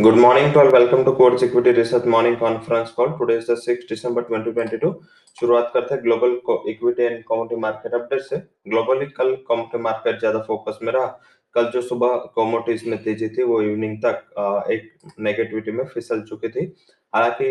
Good 0.00 0.18
morning 0.18 0.52
to 0.52 0.60
all. 0.60 0.70
Welcome 0.70 1.06
to 1.06 1.12
Codes 1.12 1.42
Equity 1.42 1.70
Research 1.70 2.04
Morning 2.04 2.36
Conference 2.36 2.90
Call. 2.90 3.16
Today 3.18 3.36
is 3.36 3.46
the 3.46 3.54
6th 3.56 3.86
December 3.88 4.22
2022. 4.24 4.90
शुरुआत 5.38 5.70
करते 5.74 5.94
हैं 5.94 6.02
global 6.02 6.34
equity 6.70 7.02
and 7.02 7.22
commodity 7.28 7.60
market 7.60 7.94
update 7.94 8.20
से 8.22 8.36
globally 8.68 9.06
कल 9.16 9.34
commodity 9.48 9.78
market 9.82 10.18
ज़्यादा 10.18 10.42
focus 10.48 10.78
में 10.82 10.92
रहा 10.92 11.06
कल 11.54 11.70
जो 11.74 11.82
सुबह 11.82 12.14
कमोडिटीज 12.36 12.86
में 12.88 13.02
तेज़ी 13.04 13.28
थी, 13.28 13.42
वो 13.42 13.62
इवनिंग 13.62 13.96
तक 14.04 14.68
एक 14.70 14.92
नेगेटिविटी 15.20 15.72
में 15.78 15.84
फिसल 15.94 16.22
चुकी 16.28 16.48
थी 16.48 16.66
हालाँकि 17.12 17.50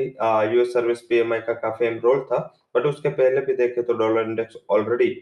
यूएस 0.56 0.74
सर्विस 0.74 1.02
पीएमआई 1.10 1.40
का 1.50 1.54
काफ़ी 1.66 1.88
अहम 1.88 2.00
रोल 2.04 2.24
था 2.32 2.40
बट 2.76 2.86
उसके 2.94 3.10
पहले 3.22 3.42
भी 3.46 3.56
देखे 3.56 3.82
तो 3.82 3.94
डॉलर 4.04 4.30
इंडेक्स 4.30 4.58
ऑलरेडी 4.78 5.14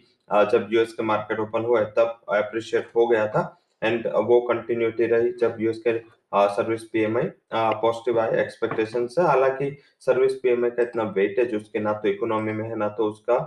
जब 0.52 0.70
यूएस 0.74 0.94
के 0.94 1.04
मार्केट 1.14 1.40
ओपन 1.48 1.66
हुए 1.66 1.86
तब 1.98 2.20
अप्रिशिएट 2.38 2.90
हो 2.96 3.08
गया 3.08 3.28
था 3.36 3.50
एंड 3.82 4.08
वो 4.28 4.40
कंटिन्यूटी 4.50 5.06
रही 5.08 5.32
जब 5.40 5.58
यूएस 5.60 5.82
के 5.88 5.92
सर्विस 6.34 6.84
पीएमआई 6.86 7.30
पॉजिटिव 7.54 8.20
आए 8.20 8.40
एक्सपेक्टेशन 8.42 9.08
से 9.08 9.22
हालाँकि 9.22 9.76
सर्विस 10.02 10.34
पीएमआई 10.44 10.70
का 10.70 10.84
इतना 10.84 11.04
वेटेज 11.18 11.56
उसके 11.56 11.80
ना 11.80 11.94
तो 11.94 12.10
इकोनॉमी 12.10 12.52
में 12.54 12.68
है, 12.70 12.76
ना 12.76 12.88
तो 12.90 13.10
उसका 13.10 13.38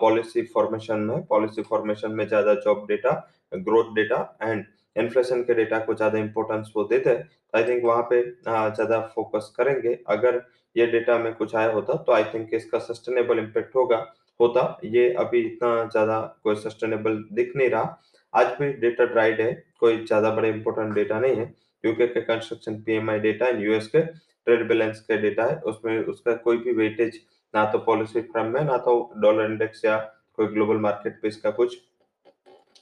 पॉलिसी 0.00 0.42
फॉर्मेशन 0.44 1.00
में 1.00 1.22
पॉलिसी 1.26 1.62
फॉर्मेशन 1.62 2.12
में 2.12 2.26
ज़्यादा 2.28 2.54
job 2.56 2.86
data 2.88 3.12
growth 3.52 3.94
data 3.94 4.18
and 4.42 4.64
inflation 4.96 5.42
के 5.42 5.54
डेटा 5.54 5.78
को 5.78 5.94
ज़्यादा 5.94 6.18
इंपॉर्टेंस 6.18 6.72
वो 6.76 6.84
देते 6.84 7.10
हैं। 7.10 7.28
आई 7.54 7.64
थिंक 7.64 7.84
वहाँ 7.84 8.02
पे 8.10 8.22
ज़्यादा 8.42 9.00
फोकस 9.14 9.52
करेंगे। 9.56 9.98
अगर 10.08 10.42
ये 10.76 10.86
डेटा 10.88 11.18
में 11.18 11.32
कुछ 11.34 11.54
आया 11.56 11.70
होता 11.72 11.94
तो 11.98 12.12
आई 12.12 12.24
थिंक 12.34 12.54
इसका 12.54 12.78
सस्टेनेबल 12.80 13.38
इम्पेक्ट 13.38 13.76
होगा। 13.76 13.96
होता, 14.40 14.78
ये 14.84 15.12
अभी 15.14 15.40
इतना 15.42 15.84
ज़्यादा 15.84 16.20
कोई 16.44 16.54
सस्टेनेबल 16.56 17.22
दिख 17.32 17.52
नहीं 17.56 17.68
रहा। 17.70 18.00
आज 18.32 18.46
भी 18.60 18.72
डेटा 18.74 19.04
ड्राइड 19.06 19.40
है, 19.40 19.52
कोई 19.80 20.04
ज़्यादा 20.04 20.30
बड़े 20.30 20.48
इंपॉर्टेंट 20.48 20.94
डेटा 20.94 21.18
नहीं 21.20 21.36
है। 21.36 21.52
यूके 21.84 22.06
के 22.06 22.20
construction 22.22 22.80
PMI 22.82 23.18
data 23.20 23.46
and 23.46 23.62
US 23.62 23.86
के 23.86 24.00
ट्रेड 24.00 24.66
बैलेंस 24.68 25.00
के 25.00 25.16
डेटा 25.18 25.44
है। 25.44 25.56
उसमें 25.62 25.98
उसका 25.98 26.32
कोई 26.38 26.56
भी 26.58 26.72
वेटेज 26.74 27.20
ना 27.54 27.64
तो 27.72 27.78
पॉलिसी 27.80 28.20
फ्रम 28.22 28.46
में, 28.46 28.60
ना 28.62 28.76
तो 28.78 29.12
डॉलर 29.22 29.50
इंडेक्स 29.50 29.84
या 29.84 29.96
कोई 30.36 30.46
ग्लोबल 30.46 30.76
मार्केट 30.80 31.20
पे 31.22 31.28
इसका 31.28 31.50
कुछ 31.52 31.76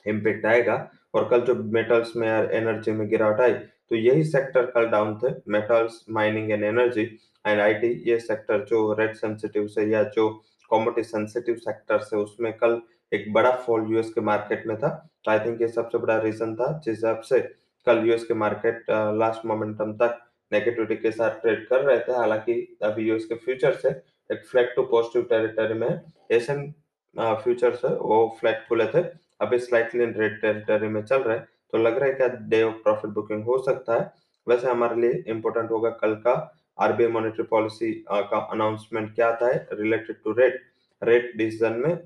इम्पेक्ट 0.06 0.46
आएगा। 0.46 0.76
और 1.14 1.28
कल 1.28 1.40
जो 1.40 1.54
मेटल्स 1.72 2.14
में 2.16 2.30
और 2.30 2.52
एनर्जी 2.54 2.92
में 2.92 3.08
गिरावट 3.08 3.40
आई 3.40 3.52
तो 3.52 3.96
यही 3.96 4.24
सेक्टर 4.24 4.66
कल 4.66 4.86
डाउन 4.90 5.14
थे। 5.18 5.34
Metals 5.48 6.04
mining 6.10 6.50
and 6.50 6.64
energy 6.64 7.02
and 7.44 7.60
IT 7.60 7.88
ये 8.06 8.18
सेक्टर 8.20 8.64
जो 8.64 8.92
रेट 8.98 9.16
सेंसिटिव 9.16 9.66
से 9.68 9.84
या 9.86 10.02
जो 10.14 10.28
कॉमोडिटी 10.70 11.02
सेंसिटिव 11.02 11.54
सेक्टर 11.58 11.98
से 12.00 12.16
उसमें 12.16 12.52
कल 12.54 12.80
एक 13.12 13.32
बड़ा 13.32 13.50
फॉल 13.66 13.90
यूएस 13.90 14.12
के 14.12 14.20
मार्केट 14.20 14.66
में 14.66 14.76
था। 14.76 14.88
तो 15.24 15.30
आई 15.30 15.38
थिंक 15.38 15.60
ये 15.62 15.68
सबसे 15.68 15.98
बड़ा 15.98 16.16
रीजन 16.18 16.54
था 16.56 16.70
जिस 16.78 16.94
हिसाब 16.94 17.20
से 17.22 17.40
कल 17.86 18.06
यूएस 18.06 18.24
के 18.24 18.34
मार्केट 18.34 18.84
लास्ट 19.18 19.46
मोमेंटम 19.46 19.92
तक 20.02 20.18
नेगेटिविटी 20.52 20.96
के 20.96 21.10
साथ 21.10 21.40
ट्रेड 21.40 21.66
कर 21.68 21.80
रहे 21.84 21.98
थे। 21.98 22.12
हालाँकि 22.12 22.78
अभी 22.84 23.08
यूएस 23.08 23.24
के 23.24 23.34
फ्यूचर 23.44 23.74
से 23.76 23.88
एक 24.30 24.44
फ्लैट 24.50 24.72
टू 24.76 24.82
पॉजिटिव 24.86 25.22
टेरिटरी 25.30 25.74
में 25.78 26.00
एशियन 26.32 26.72
फ्यूचर 27.16 27.74
से 27.74 27.88
वो 27.88 28.36
फ्लैट 28.40 28.64
खुले 28.68 28.86
थे। 28.86 29.02
अभी 29.40 29.58
स्लाइटली 29.58 30.04
रेड 30.04 30.40
टेरिटरी 30.40 30.88
में 30.88 31.02
चल 31.04 31.22
रहे 31.22 31.38
तो 31.38 31.78
लग 31.78 31.98
रहा 31.98 32.08
है 32.08 32.14
कि 32.14 32.36
डे 32.48 32.62
ऑफ़ 32.62 32.74
प्रॉफिट 32.82 33.10
बुकिंग 33.10 33.44
हो 33.44 33.58
सकता 33.64 33.94
है। 33.94 34.10
वैसे 34.46 34.68
हमारे 34.68 35.00
लिए 35.00 35.22
इंपॉर्टेंट 35.28 35.70
होगा 35.70 35.90
कल 36.00 36.14
का 36.26 36.32
आरबीआई 36.80 37.10
मॉनेटरी 37.12 37.42
पॉलिसी 37.46 37.92
का 38.10 38.38
अनाउंसमेंट 38.52 39.14
क्या 39.14 39.28
आता 39.28 39.46
है 39.46 39.66
related 39.72 40.16
to 40.24 40.32
rate 40.32 40.60
rate 41.02 41.32
decision 41.36 41.72
में 41.84 41.96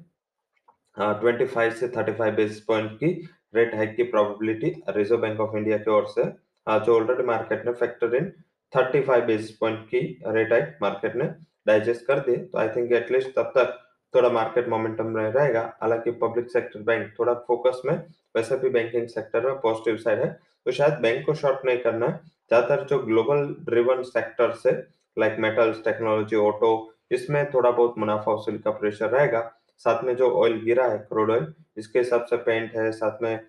ट्वेंटी 0.98 1.44
फाइव 1.46 1.72
से 1.72 1.88
थर्टी 1.88 2.12
फाइव 2.12 2.34
बेसिस 2.34 2.60
पॉइंट 2.64 2.92
की 2.92 3.08
रेट 3.56 3.74
हाइक 3.74 3.94
की 3.96 4.02
probability 4.12 4.74
reserve 4.90 5.20
bank 5.20 5.40
of 5.40 5.56
India 5.56 5.78
की 5.78 5.90
ओर 5.90 6.06
से 6.08 6.24
जो 6.66 6.94
ऑलरेडी 6.94 7.22
मार्केट 7.24 7.66
ने 7.66 7.72
फैक्टर 7.74 8.14
इन 8.16 8.32
35 8.72 9.26
बेसिस 9.26 9.50
पॉइंट 9.56 9.84
की 9.88 10.00
रेट 10.28 10.52
हाइक 10.52 10.76
मार्केट 10.82 11.16
ने 11.16 11.24
डाइजेस्ट 11.66 12.06
कर 12.06 12.18
दी 12.20 12.36
तो 12.36 12.58
आई 12.58 12.68
थिंक 12.76 12.92
एटलीस्ट 12.94 13.28
तब 13.36 13.52
तक 13.56 13.78
थोड़ा 14.14 14.28
मार्केट 14.30 14.68
मोमेंटम 14.68 15.06
में 15.10 15.22
रहेगा। 15.24 15.62
हालाँकि 15.82 16.10
पब्लिक 16.20 16.50
सेक्टर 16.50 16.82
बैंक 16.82 17.12
थोड़ा 17.18 17.32
फोकस 17.46 17.80
में, 17.86 17.96
वैसे 18.36 18.56
भी 18.56 18.68
बैंकिंग 18.70 19.06
सेक्टर 19.08 19.46
में 19.46 19.54
पॉजिटिव 19.60 19.96
साइड 19.98 20.20
है 20.20 20.28
तो 20.66 20.72
शायद 20.72 20.98
बैंक 21.02 21.24
को 21.26 21.34
शॉर्ट 21.34 21.64
नहीं 21.66 21.78
करना 21.78 22.06
है। 22.06 22.20
ज़्यादातर 22.50 22.84
जो 22.86 22.98
ग्लोबल 23.00 23.44
ड्रिवन 23.64 24.02
सेक्टर 24.04 24.52
से 24.62 24.70
लाइक 25.16 25.36
मेटल्स 25.40 25.82
टेक्नोलॉजी 25.84 26.36
ऑटो 26.38 26.70
इसमें 27.12 27.44
थोड़ा 27.50 27.70
बहुत 27.70 27.98
मुनाफा 27.98 28.32
वसूली 28.32 28.58
का 28.58 28.70
प्रेशर 28.72 29.08
रहेगा। 29.08 29.40
साथ 29.80 30.02
में 30.04 30.14
जो 30.16 30.30
ऑयल 30.34 30.60
गिरा 30.64 30.86
है 30.86 30.98
क्रूड 31.00 31.30
ऑयल 31.30 31.52
इसके 31.76 31.98
हिसाब 31.98 32.24
से 32.24 32.36
पेंट 32.38 32.76
है, 32.76 32.90
साथ 32.92 33.22
में 33.22 33.40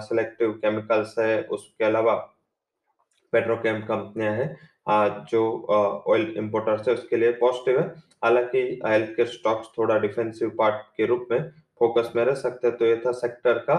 सिलेक्टिव 0.00 0.52
केमिकल्स 0.54 1.14
है, 1.18 1.42
उसके 1.42 1.84
अलावा 1.84 2.14
पेट्रोकेम 3.32 3.80
कंपनियाँ 3.82 4.32
हैं 4.34 4.56
जो 5.26 5.40
ऑयल 6.08 6.34
इंपोर्टर्स 6.38 6.88
है, 6.88 6.94
उसके 6.94 7.16
लिए 7.16 7.32
पॉजिटिव 7.40 7.80
है। 7.80 7.86
हालाँकि 8.24 8.60
हेल्थ 8.86 9.14
केयर 9.16 9.28
स्टॉक्स 9.28 9.68
थोड़ा 9.78 9.98
डिफेंसिव 9.98 10.50
पार्ट 10.58 10.82
के 10.96 11.06
रूप 11.06 11.26
में 11.30 11.50
फोकस 11.80 12.12
में 12.16 12.24
रह 12.24 12.34
सकते 12.36 12.66
हैं 12.66 12.76
तो 12.76 12.84
ये 12.86 12.96
था 13.04 13.12
सेक्टर 13.14 13.58
का। 13.60 13.74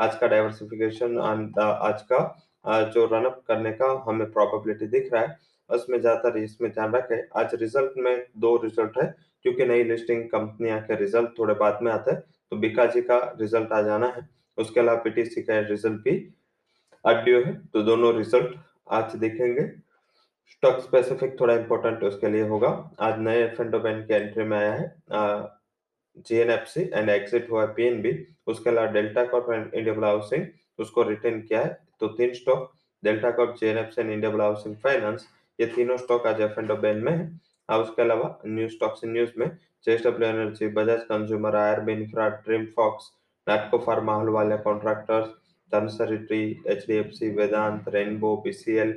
आज 0.00 0.16
का 0.18 0.26
डाइवर्सिफिकेशन 0.26 1.18
आज 1.58 2.02
का 2.12 2.90
जो 2.94 3.04
रनअप 3.06 3.42
करने 3.48 3.72
का 3.72 3.90
हमें 4.06 4.30
प्रोबेबिलिटी 4.32 4.86
दिख 4.88 5.12
रहा 5.12 5.22
है, 5.22 5.36
उसमें 5.70 6.00
ज़्यादातर 6.00 6.38
इसमें 6.38 6.70
ध्यान 6.72 6.94
रखें। 6.94 7.40
आज 7.40 7.54
रिज़ल्ट 7.54 7.92
में 7.98 8.26
दो 8.36 8.56
रिज़ल्ट 8.62 8.98
है 8.98 9.14
क्योंकि 9.44 9.64
नई 9.66 9.84
लिस्टिंग 9.84 10.22
कंपनियाँ 10.30 10.80
के 10.82 10.96
रिज़ल्ट 10.96 11.38
थोड़े 11.38 11.54
बाद 11.54 11.78
में 11.82 11.90
आते 11.92 12.10
हैं 12.10 12.20
तो 12.52 12.56
बिकाजी 12.58 13.00
का 13.02 13.18
रिज़ल्ट 13.40 13.72
आ 13.72 13.80
जाना 13.82 14.06
है। 14.08 14.28
उसके 14.58 14.80
अलावा 14.80 14.98
पीटीसी 15.02 15.42
का 15.42 15.58
रिज़ल्ट 15.60 16.00
भी 16.02 16.16
अड्यो 17.04 17.40
है 17.44 17.54
तो 17.72 17.82
दोनों 17.82 18.14
रिज़ल्ट 18.16 18.54
आज 18.92 19.16
देखेंगे। 19.16 19.66
स्टॉक 20.50 20.80
स्पेसिफिक 20.82 21.38
थोड़ा 21.40 21.54
इंपॉर्टेंट 21.54 22.02
उसके 22.04 22.28
लिए 22.28 22.48
होगा। 22.48 22.68
आज 23.00 23.18
नए 23.20 23.42
एफ़ 23.42 23.62
बैंक 23.62 24.06
के 24.08 24.14
एंट्री 24.14 24.44
में 24.44 24.56
आया 24.58 24.72
है 24.72 25.52
जीएनएफसी 26.18 26.80
एंड 26.94 27.08
एग्जिट 27.10 27.50
हुआ 27.50 27.64
पीएनबी 27.76 28.12
उसके 28.46 28.70
अलावा 28.70 28.90
Delta 28.92 29.24
Corp 29.26 29.50
and 29.52 29.74
India 29.74 29.94
Housing 30.06 30.46
उसको 30.78 31.02
रिटेन 31.02 31.40
किया 31.42 31.60
है 31.60 31.78
तो 32.00 32.08
तीन 32.16 32.32
stock 32.34 32.72
Delta 33.02 33.30
Corp 33.30 33.56
GNFC 33.60 34.00
and 34.00 34.10
India 34.10 34.30
Housing 34.42 34.76
Finance 34.84 35.26
ये 35.58 35.66
तीनों 35.74 35.96
स्टॉक 35.96 36.26
आज 36.26 36.40
एफ़ 36.40 36.60
एंड 36.60 36.70
में 37.02 37.12
है। 37.12 37.26
और 37.68 37.82
उसके 37.82 38.02
अलावा 38.02 38.38
न्यूज़ 38.46 38.72
स्टॉक्स 38.72 39.00
न्यूज़ 39.04 39.32
में 39.38 39.48
JSW 39.86 40.28
energy 40.28 40.68
Bajaj 40.74 41.00
consumer 41.04 41.56
IRB 41.56 41.92
infra 41.92 42.28
Dreamfolks 42.76 43.10
Natco 43.46 43.78
pharma, 43.78 44.16
Ahluwalia 44.20 44.56
contractors 44.58 45.28
Dhunseri 45.72 46.16
tree 46.18 46.40
HDFC 46.68 47.28
Vedanta 47.36 47.88
Rainbow 47.94 48.36
BCL 48.44 48.94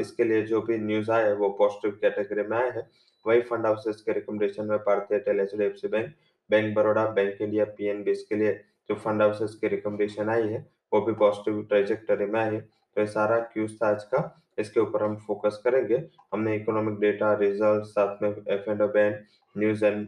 इसके 0.00 0.24
लिए 0.24 0.42
जो 0.46 0.60
भी 0.62 0.78
न्यूज़ 0.78 1.10
आए 1.10 1.32
वो 1.34 1.48
पॉजिटिव 1.58 1.98
कैटेगरी 2.02 2.42
में 2.48 2.56
आए 2.56 2.70
हैं। 2.70 2.86
वही 3.24 3.40
फंड 3.42 3.66
हाउसेस 3.66 4.00
के 4.06 4.12
रिकमेंडेशन 4.12 4.66
में 4.66 4.78
भारतीय 4.78 5.18
tell 5.18 5.40
H 5.40 5.54
D 5.54 5.64
F 5.64 5.76
C 5.76 5.88
bank 5.88 6.12
bank 6.50 6.74
Baroda 6.76 7.04
bank 7.10 7.40
India 7.40 7.64
PNB 7.76 8.10
इसके 8.10 8.36
लिए 8.36 8.52
जो 8.88 8.94
फंड 8.94 9.22
हाउसेस 9.22 9.54
की 9.60 9.68
रिकमेंडेशन 9.68 10.28
आई 10.30 10.48
है, 10.48 10.58
वो 10.92 11.00
भी 11.00 11.12
पॉजिटिव 11.14 11.62
ट्रेजेक्टरी 11.68 12.26
में 12.26 12.40
आई 12.40 12.54
है। 12.54 12.60
तो 12.96 13.00
ये 13.00 13.06
सारा 13.08 13.38
क्यूज 13.52 13.76
था 13.82 13.88
आज 13.88 14.04
का। 14.04 14.22
इसके 14.58 14.80
ऊपर 14.80 15.02
हम 15.02 15.16
फोकस 15.26 15.60
करेंगे। 15.64 16.02
हमने 16.32 16.56
इकोनॉमिक 16.56 16.98
डेटा 17.00 17.32
रिज़ल्ट 17.38 17.84
साथ 17.86 18.22
में 18.22 18.28
F 18.30 18.70
and 18.70 18.82
bank 18.82 19.24
news 19.54 19.84
and 19.84 20.06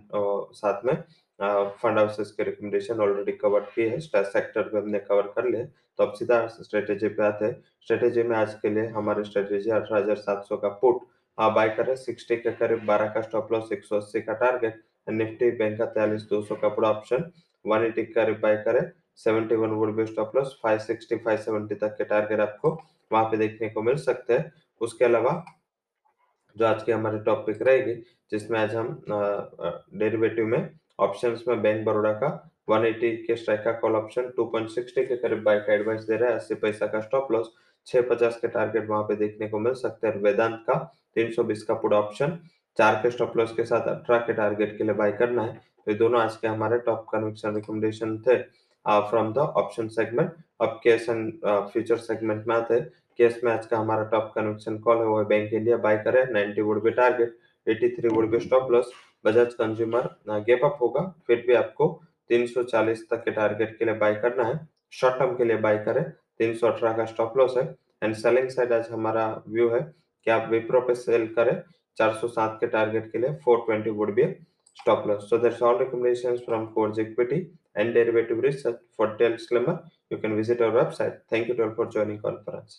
साथ 0.55 0.85
में 0.85 0.95
फंड 1.39 1.99
हाउसेस 1.99 2.31
के 2.37 2.43
रिकमेंडेशन 2.45 3.01
ऑलरेडी 3.01 3.33
कवर 3.35 3.61
किए 3.75 3.89
हैं। 3.89 3.99
सेक्टर 4.01 4.63
पे 4.63 4.79
हमने 4.79 4.99
कवर 5.01 5.33
कर 5.37 5.49
लिए। 5.49 5.65
तो 5.65 6.05
अब 6.05 6.13
सीधा 6.15 6.47
स्ट्रेटेजी 6.49 7.09
पे 7.09 7.23
आते 7.25 7.45
हैं। 7.45 7.63
स्ट्रेटेजी 7.83 8.23
में 8.23 8.37
आज 8.37 8.55
के 8.63 8.71
लिए 8.71 8.87
हमारे 8.91 9.25
स्ट्रेटेजी 9.25 9.71
अठारह 9.71 10.01
हज़ार 10.01 10.17
सात 10.19 10.45
सौ 10.45 10.57
का 10.57 10.69
पुट 10.81 11.01
आप 11.39 11.53
बाय 11.53 11.69
करें 11.69 11.95
सिक्सटी 11.97 12.37
के 12.37 12.51
करीब 12.53 12.85
बारह 12.87 13.09
का 13.15 13.21
स्टॉप 13.21 13.53
लॉस 13.53 13.73
एक 13.73 13.85
सौ 13.85 13.97
अस्सी 13.97 14.21
का 14.21 14.33
टारगेट 14.35 14.83
निफ्टी 15.09 15.51
बैंक 15.59 15.79
का 15.79 15.85
तैयालीस 15.87 16.23
दो 16.31 16.43
सौ 16.43 16.55
का 16.57 16.69
पुट 16.69 16.85
ऑप्शन 16.85 17.31
वन 17.65 17.85
एटी 17.85 18.05
का 18.05 18.23
करीब 18.23 18.41
बाय 18.41 18.57
करें 18.65 18.81
seventy 19.19 19.54
one 19.56 19.71
would 19.71 19.94
be 19.97 20.06
stop 20.06 20.37
loss, 20.37 20.59
five 20.62 20.78
sixty, 20.78 21.16
five 21.16 21.38
seventy 21.38 21.75
तक 21.75 21.94
के 21.99 22.04
टारगेट 22.04 22.41
आपको 22.41 22.71
वहाँ 23.10 23.25
पे 23.25 23.37
देखने 23.37 23.69
को 23.69 23.82
मिल 23.82 23.97
सकते 23.99 24.34
हैं। 24.34 24.53
उसके 24.81 25.04
अलावा 25.04 25.44
जो 26.56 26.67
आज 26.67 26.82
की 26.82 26.93
हमारी 26.93 27.19
टॉपिक 27.20 27.62
रहेगी, 27.62 27.94
जिसमें 28.31 28.58
आज 28.61 28.75
हम 28.75 29.02
डेरिवेटिव 29.94 30.46
में 30.46 30.70
ऑप्शंस 30.99 31.44
में 31.49 31.62
बैंक 31.62 31.85
बड़ौदा 31.87 32.12
का 32.14 32.29
180 32.69 33.14
के 33.26 33.37
स्ट्राइक 33.37 33.61
का 33.64 33.73
कॉल 33.81 33.96
ऑप्शन 33.96 34.31
2.60 34.37 35.06
के 35.06 35.17
करीब 35.17 35.43
बाय 35.43 35.58
का 35.61 35.73
एडवाइस 35.75 36.02
दे 36.02 36.17
रहा 36.17 36.29
है, 36.29 36.37
अस्सी 36.37 36.55
पैसा 36.56 36.87
का 36.87 37.00
स्टॉप 37.00 37.32
लॉस 37.32 37.52
650 37.87 38.37
के 38.41 38.49
टारगेट 38.49 38.88
वहाँ 38.88 39.02
पे 39.02 39.17
देखने 39.17 39.49
को 39.49 39.58
मिल 39.58 39.75
सकते 39.76 40.06
हैं 40.06 40.23
वेदांत 40.23 40.64
का 40.69 40.75
320 41.17 41.62
का 41.62 41.75
पुट 41.75 41.93
ऑप्शन, 41.93 42.38
चार 42.79 42.94
के 43.02 43.11
स्टॉप 43.11 43.37
लॉस 43.37 43.52
के 43.56 43.64
साथ 43.64 43.88
अठारह 43.88 44.19
के 44.19 44.32
टारगेट 44.32 44.76
के 44.79 44.85
लिए 44.85 44.94
बाय 44.94 45.12
करना 45.12 45.43
है। 45.43 45.55
तो 45.55 45.91
ये 45.91 45.96
दोनों 45.99 46.20
आज 46.20 46.37
के 46.37 46.49
हमारे 46.49 46.79
टॉप 46.79 47.06
कन्विक्शन 47.12 47.55
रिकमेंडेशन 47.55 48.19
थे। 48.23 48.38
फ्रॉम 48.88 49.33
द 49.33 49.38
ऑप्शन 49.38 49.88
सेगमेंट 49.88 50.31
अब 50.61 50.81
केस 50.83 51.09
एंड 51.09 51.33
फ्यूचर 51.44 51.97
सेगमेंट 51.99 52.47
में 52.47 52.55
आते 52.56 52.75
हैं। 52.75 52.85
केस 53.19 53.41
में 53.44 53.50
आज 53.53 53.67
का 53.67 53.79
हमारा 53.79 54.05
टॉप 54.11 54.33
कन्विक्शन 54.35 54.79
कॉल 54.79 54.99
है, 54.99 55.05
वो 55.05 55.19
है 55.19 55.25
बैंक 55.27 55.53
इंडिया 55.53 55.77
बाय 55.77 55.97
करे 56.06 56.25
90 56.27 56.62
would 56.62 56.83
be 56.83 56.91
target 56.91 57.37
83 57.67 58.15
would 58.15 58.31
be 58.31 58.41
stop 58.41 58.71
loss 58.73 58.93
Bajaj 59.25 59.55
consumer 59.55 60.09
gap 60.47 60.65
up 60.65 60.79
होगा, 60.81 61.03
फिर 61.27 61.44
भी 61.47 61.55
आपको 61.55 61.88
340 62.31 63.03
तक 63.11 63.25
के 63.25 63.31
टारगेट 63.31 63.77
के 63.79 63.85
लिए 63.85 63.94
बाय 63.94 64.15
करना 64.23 64.44
है। 64.44 64.59
शॉर्ट 64.93 65.19
टर्म 65.19 65.35
के 65.37 65.44
लिए 65.44 65.56
बाय 65.59 65.79
करें 65.85 66.05
318 66.41 66.97
का 66.97 67.05
स्टॉप 67.05 67.37
लॉस 67.39 67.56
है। 67.56 67.65
एंड 68.03 68.15
सेलिंग 68.15 68.49
साइड 68.50 68.73
आज 68.73 68.89
हमारा 68.91 69.27
व्यू 69.49 69.69
है 69.71 69.81
कि 70.27 70.31
आप 70.31 70.49
विप्रो 70.50 70.81
पे 70.81 70.94
सेल 70.94 71.27
करें 71.35 71.55
407 71.99 72.56
के 72.61 72.67
टारगेट 72.67 73.11
के 73.12 73.19
लिए 73.19 73.31
420 73.47 73.91
would 73.97 74.15
be 74.15 74.25
stop 74.77 75.06
loss 75.09 75.29
so 75.29 75.37
that's 75.43 75.62
all 75.62 75.79
recommendations 75.81 76.41
from 76.47 76.65
codes 76.73 76.99
equity 77.03 77.37
and 77.76 77.94
derivative 77.99 78.38
research 78.49 78.81
for 78.96 79.06
detailed 79.12 79.38
disclaimer 79.38 79.76
you 80.11 80.19
can 80.19 80.37
visit 80.37 80.61
our 80.61 80.73
website. 80.82 81.17
Thank 81.31 81.49
you 81.49 81.55
all 81.62 81.75
for 81.78 81.87
joining 81.96 82.20
conference 82.20 82.75